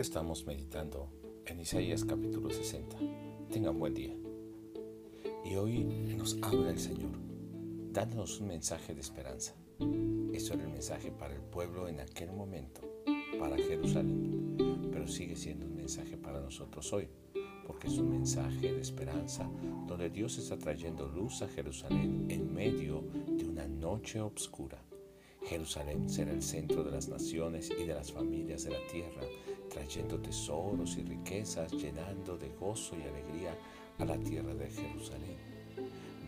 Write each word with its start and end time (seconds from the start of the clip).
Estamos 0.00 0.46
meditando 0.46 1.10
en 1.44 1.60
Isaías 1.60 2.04
capítulo 2.04 2.48
60. 2.48 2.96
Tengan 3.52 3.78
buen 3.78 3.92
día. 3.92 4.16
Y 5.44 5.54
hoy 5.54 5.84
nos 6.16 6.38
habla 6.42 6.70
el 6.70 6.78
Señor, 6.78 7.10
dándonos 7.92 8.40
un 8.40 8.48
mensaje 8.48 8.94
de 8.94 9.02
esperanza. 9.02 9.54
Eso 10.32 10.54
era 10.54 10.64
el 10.64 10.70
mensaje 10.70 11.12
para 11.12 11.34
el 11.34 11.42
pueblo 11.42 11.88
en 11.88 12.00
aquel 12.00 12.32
momento, 12.32 12.80
para 13.38 13.56
Jerusalén, 13.58 14.56
pero 14.90 15.06
sigue 15.06 15.36
siendo 15.36 15.66
un 15.66 15.76
mensaje 15.76 16.16
para 16.16 16.40
nosotros 16.40 16.90
hoy, 16.92 17.08
porque 17.66 17.88
es 17.88 17.98
un 17.98 18.10
mensaje 18.10 18.72
de 18.72 18.80
esperanza 18.80 19.48
donde 19.86 20.08
Dios 20.08 20.38
está 20.38 20.56
trayendo 20.56 21.06
luz 21.06 21.42
a 21.42 21.48
Jerusalén 21.48 22.26
en 22.30 22.52
medio 22.52 23.04
de 23.28 23.44
una 23.44 23.68
noche 23.68 24.20
oscura. 24.20 24.81
Jerusalén 25.44 26.08
será 26.08 26.32
el 26.32 26.42
centro 26.42 26.84
de 26.84 26.90
las 26.92 27.08
naciones 27.08 27.70
y 27.70 27.84
de 27.84 27.94
las 27.94 28.12
familias 28.12 28.64
de 28.64 28.70
la 28.70 28.86
tierra 28.86 29.22
trayendo 29.72 30.18
tesoros 30.18 30.96
y 30.98 31.02
riquezas, 31.02 31.72
llenando 31.72 32.36
de 32.36 32.50
gozo 32.60 32.94
y 32.96 33.02
alegría 33.02 33.56
a 33.98 34.04
la 34.04 34.18
tierra 34.18 34.54
de 34.54 34.70
Jerusalén. 34.70 35.36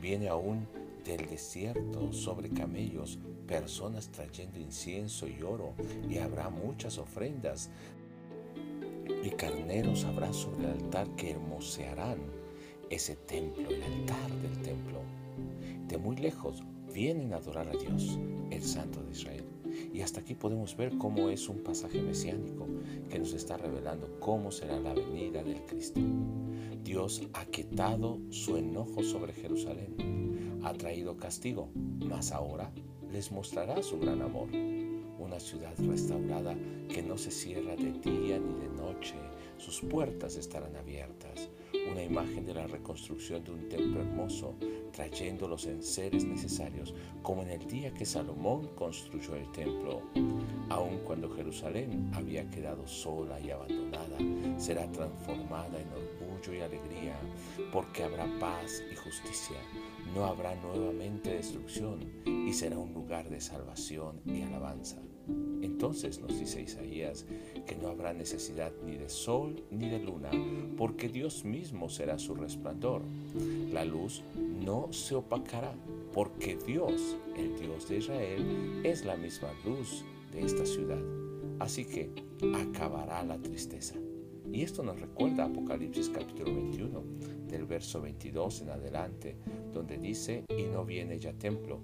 Viene 0.00 0.28
aún 0.28 0.66
del 1.04 1.26
desierto 1.26 2.12
sobre 2.12 2.48
camellos 2.48 3.18
personas 3.46 4.08
trayendo 4.08 4.58
incienso 4.58 5.28
y 5.28 5.42
oro, 5.42 5.74
y 6.08 6.18
habrá 6.18 6.48
muchas 6.48 6.96
ofrendas, 6.98 7.70
y 9.22 9.30
carneros 9.30 10.04
habrá 10.04 10.32
sobre 10.32 10.64
el 10.64 10.70
altar 10.70 11.08
que 11.16 11.32
hermosearán 11.32 12.18
ese 12.88 13.16
templo, 13.16 13.68
el 13.68 13.82
altar 13.82 14.30
del 14.40 14.62
templo. 14.62 15.00
De 15.88 15.98
muy 15.98 16.16
lejos 16.16 16.62
vienen 16.94 17.32
a 17.32 17.38
adorar 17.38 17.68
a 17.68 17.72
Dios, 17.76 18.18
el 18.50 18.62
Santo 18.62 19.02
de 19.02 19.10
Israel. 19.10 19.44
Y 19.92 20.00
hasta 20.00 20.20
aquí 20.20 20.34
podemos 20.34 20.76
ver 20.76 20.96
cómo 20.96 21.28
es 21.28 21.48
un 21.48 21.58
pasaje 21.58 22.00
mesiánico 22.00 22.68
que 23.10 23.18
nos 23.18 23.32
está 23.32 23.56
revelando 23.56 24.20
cómo 24.20 24.52
será 24.52 24.78
la 24.78 24.94
venida 24.94 25.42
del 25.42 25.60
Cristo. 25.66 26.00
Dios 26.84 27.22
ha 27.32 27.44
quitado 27.46 28.20
su 28.30 28.56
enojo 28.56 29.02
sobre 29.02 29.32
Jerusalén, 29.32 30.60
ha 30.62 30.72
traído 30.74 31.16
castigo, 31.16 31.68
mas 31.74 32.30
ahora 32.30 32.70
les 33.10 33.32
mostrará 33.32 33.82
su 33.82 33.98
gran 33.98 34.22
amor. 34.22 34.48
Una 35.18 35.40
ciudad 35.40 35.74
restaurada 35.78 36.54
que 36.88 37.02
no 37.02 37.18
se 37.18 37.32
cierra 37.32 37.74
de 37.74 37.92
día 37.92 38.38
ni 38.38 38.54
de 38.54 38.68
noche, 38.76 39.14
sus 39.58 39.80
puertas 39.80 40.36
estarán 40.36 40.76
abiertas. 40.76 41.48
Una 41.90 42.02
imagen 42.02 42.46
de 42.46 42.54
la 42.54 42.66
reconstrucción 42.66 43.44
de 43.44 43.52
un 43.52 43.68
templo 43.68 44.00
hermoso 44.00 44.56
trayendo 44.92 45.48
los 45.48 45.66
enseres 45.66 46.24
necesarios, 46.24 46.94
como 47.22 47.42
en 47.42 47.50
el 47.50 47.66
día 47.66 47.92
que 47.92 48.04
Salomón 48.04 48.68
construyó 48.74 49.34
el 49.36 49.50
templo. 49.52 50.02
Aun 50.70 50.98
cuando 51.04 51.30
Jerusalén 51.34 52.10
había 52.14 52.48
quedado 52.50 52.86
sola 52.86 53.40
y 53.40 53.50
abandonada, 53.50 54.18
será 54.58 54.90
transformada 54.92 55.80
en 55.80 55.88
orgullo 55.88 56.54
y 56.54 56.60
alegría, 56.60 57.18
porque 57.72 58.04
habrá 58.04 58.26
paz 58.38 58.82
y 58.90 58.96
justicia. 58.96 59.58
No 60.14 60.24
habrá 60.24 60.54
nuevamente 60.56 61.34
destrucción 61.34 62.00
y 62.24 62.52
será 62.52 62.78
un 62.78 62.94
lugar 62.94 63.28
de 63.28 63.40
salvación 63.40 64.20
y 64.24 64.42
alabanza. 64.42 65.02
Entonces 65.62 66.20
nos 66.20 66.38
dice 66.38 66.62
Isaías 66.62 67.26
que 67.66 67.76
no 67.76 67.88
habrá 67.88 68.12
necesidad 68.12 68.72
ni 68.84 68.96
de 68.96 69.08
sol 69.08 69.62
ni 69.70 69.88
de 69.88 69.98
luna, 69.98 70.30
porque 70.76 71.08
Dios 71.08 71.44
mismo 71.44 71.88
será 71.88 72.18
su 72.18 72.34
resplandor. 72.34 73.02
La 73.72 73.84
luz 73.84 74.22
no 74.64 74.92
se 74.92 75.14
opacará, 75.14 75.74
porque 76.12 76.56
Dios, 76.66 77.16
el 77.36 77.58
Dios 77.58 77.88
de 77.88 77.98
Israel, 77.98 78.80
es 78.84 79.04
la 79.04 79.16
misma 79.16 79.48
luz 79.64 80.04
de 80.32 80.42
esta 80.42 80.66
ciudad. 80.66 81.02
Así 81.58 81.84
que 81.84 82.10
acabará 82.54 83.22
la 83.22 83.38
tristeza. 83.38 83.94
Y 84.52 84.62
esto 84.62 84.82
nos 84.82 85.00
recuerda 85.00 85.46
Apocalipsis 85.46 86.10
capítulo 86.10 86.54
21, 86.54 87.02
del 87.48 87.64
verso 87.64 88.00
22 88.00 88.62
en 88.62 88.70
adelante, 88.70 89.36
donde 89.72 89.98
dice, 89.98 90.44
y 90.56 90.64
no 90.64 90.84
viene 90.84 91.18
ya 91.18 91.32
templo, 91.32 91.80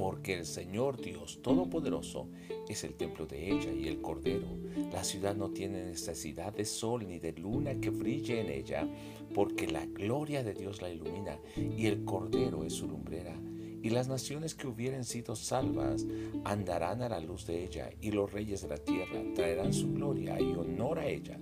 porque 0.00 0.32
el 0.32 0.46
Señor 0.46 0.98
Dios 0.98 1.40
Todopoderoso 1.42 2.26
es 2.66 2.84
el 2.84 2.94
templo 2.94 3.26
de 3.26 3.50
ella 3.50 3.70
y 3.70 3.86
el 3.86 4.00
Cordero. 4.00 4.46
La 4.94 5.04
ciudad 5.04 5.36
no 5.36 5.50
tiene 5.50 5.84
necesidad 5.84 6.54
de 6.54 6.64
sol 6.64 7.06
ni 7.06 7.18
de 7.18 7.34
luna 7.34 7.78
que 7.78 7.90
brille 7.90 8.40
en 8.40 8.48
ella, 8.48 8.88
porque 9.34 9.66
la 9.66 9.84
gloria 9.84 10.42
de 10.42 10.54
Dios 10.54 10.80
la 10.80 10.88
ilumina 10.88 11.38
y 11.54 11.84
el 11.84 12.06
Cordero 12.06 12.64
es 12.64 12.72
su 12.72 12.88
lumbrera. 12.88 13.38
Y 13.82 13.90
las 13.90 14.08
naciones 14.08 14.54
que 14.54 14.68
hubieren 14.68 15.04
sido 15.04 15.36
salvas 15.36 16.06
andarán 16.44 17.02
a 17.02 17.10
la 17.10 17.20
luz 17.20 17.46
de 17.46 17.62
ella, 17.62 17.90
y 18.00 18.10
los 18.10 18.32
reyes 18.32 18.62
de 18.62 18.68
la 18.68 18.78
tierra 18.78 19.22
traerán 19.34 19.74
su 19.74 19.92
gloria 19.92 20.40
y 20.40 20.50
honor 20.52 20.98
a 20.98 21.08
ella. 21.08 21.38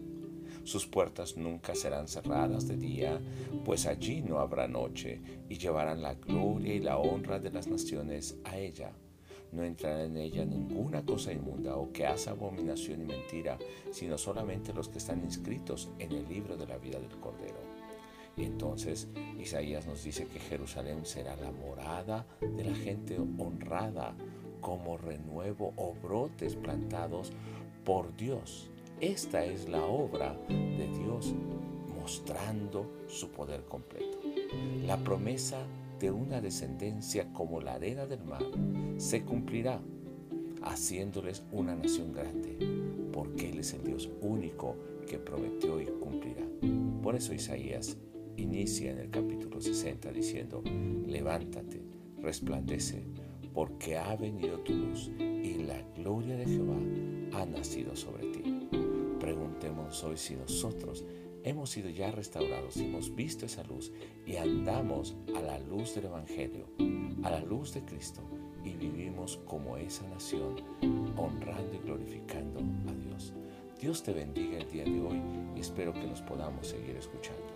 Sus 0.69 0.87
puertas 0.87 1.39
nunca 1.39 1.75
serán 1.75 2.09
cerradas 2.09 2.69
de 2.69 2.77
día, 2.77 3.19
pues 3.65 3.87
allí 3.87 4.21
no 4.21 4.39
habrá 4.39 4.69
noche, 4.69 5.19
y 5.49 5.57
llevarán 5.57 6.03
la 6.03 6.13
gloria 6.13 6.75
y 6.75 6.81
la 6.81 6.99
honra 6.99 7.39
de 7.39 7.51
las 7.51 7.69
naciones 7.69 8.37
a 8.45 8.59
ella. 8.59 8.93
No 9.51 9.65
entrará 9.65 10.05
en 10.05 10.19
ella 10.19 10.45
ninguna 10.45 11.03
cosa 11.07 11.33
inmunda 11.33 11.75
o 11.79 11.91
que 11.91 12.07
hace 12.07 12.29
abominación 12.29 13.01
y 13.01 13.07
mentira, 13.07 13.57
sino 13.91 14.19
solamente 14.19 14.75
los 14.75 14.91
que 14.91 14.99
están 14.99 15.25
inscritos 15.25 15.89
en 15.99 16.13
el 16.13 16.29
libro 16.29 16.55
de 16.59 16.67
la 16.67 16.77
vida 16.77 17.01
del 17.01 17.19
Cordero. 17.19 17.63
Y 18.37 18.45
entonces 18.45 19.09
Isaías 19.41 19.87
nos 19.87 20.05
dice 20.05 20.27
que 20.27 20.39
Jerusalén 20.39 21.07
será 21.07 21.35
la 21.37 21.51
morada 21.51 22.27
de 22.43 22.65
la 22.65 22.75
gente 22.75 23.19
honrada, 23.19 24.15
como 24.61 24.99
renuevo 24.99 25.73
o 25.77 25.95
brotes 25.95 26.57
plantados 26.57 27.33
por 27.87 28.15
Dios 28.19 28.71
esta 29.01 29.45
es 29.45 29.69
la 29.69 29.85
obra 29.85 30.37
de 30.49 30.89
Dios 30.99 31.33
mostrando 31.97 33.05
su 33.07 33.31
poder 33.31 33.65
completo. 33.65 34.19
La 34.87 34.97
promesa 34.97 35.59
de 36.01 36.11
una 36.11 36.41
descendencia 36.41 37.33
como 37.33 37.61
la 37.61 37.75
arena 37.75 38.07
del 38.07 38.25
mar 38.25 38.43
se 38.97 39.23
cumplirá, 39.23 39.81
haciéndoles 40.63 41.45
una 41.53 41.77
nación 41.77 42.13
grande, 42.13 42.59
porque 43.13 43.51
Él 43.51 43.61
es 43.61 43.73
el 43.75 43.85
Dios 43.85 44.11
único 44.21 44.77
que 45.07 45.19
prometió 45.19 45.81
y 45.81 45.87
cumplirá. 45.87 46.47
Por 47.03 47.15
eso 47.15 47.33
Isaías 47.33 47.97
inicia 48.37 48.91
en 48.91 48.99
el 48.99 49.11
capítulo 49.11 49.61
60 49.61 50.11
diciendo, 50.13 50.63
levántate, 51.07 51.83
resplandece, 52.21 53.05
porque 53.55 53.97
ha 53.97 54.15
venido 54.17 54.59
tu 54.61 54.75
luz 54.75 55.11
y 55.19 55.65
la 55.65 55.83
gloria 55.97 56.37
de 56.37 56.47
Jehová 56.47 56.79
ha 57.33 57.47
nacido 57.47 57.95
sobre 57.97 58.23
ti 58.25 58.28
hoy 59.77 60.17
si 60.17 60.35
nosotros 60.35 61.05
hemos 61.45 61.71
sido 61.71 61.91
ya 61.91 62.11
restaurados, 62.11 62.77
y 62.77 62.85
hemos 62.85 63.15
visto 63.15 63.47
esa 63.47 63.63
luz 63.65 63.93
y 64.27 64.37
andamos 64.37 65.17
a 65.37 65.41
la 65.41 65.59
luz 65.59 65.95
del 65.95 66.07
Evangelio, 66.07 66.67
a 67.23 67.31
la 67.31 67.41
luz 67.41 67.75
de 67.75 67.85
Cristo 67.85 68.21
y 68.65 68.73
vivimos 68.75 69.39
como 69.47 69.77
esa 69.77 70.07
nación, 70.09 70.57
honrando 71.17 71.75
y 71.75 71.79
glorificando 71.79 72.61
a 72.61 72.93
Dios. 72.93 73.33
Dios 73.81 74.03
te 74.03 74.13
bendiga 74.13 74.59
el 74.59 74.71
día 74.71 74.85
de 74.85 75.01
hoy 75.01 75.23
y 75.57 75.61
espero 75.61 75.93
que 75.93 76.07
nos 76.07 76.21
podamos 76.23 76.67
seguir 76.67 76.97
escuchando. 76.97 77.47